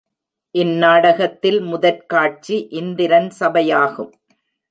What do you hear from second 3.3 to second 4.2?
சபையாகும்.